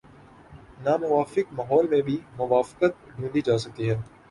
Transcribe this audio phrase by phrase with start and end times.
[0.79, 3.95] ناموافق ماحول میں بھی موافقت ڈھونڈی جا سکتی ہے۔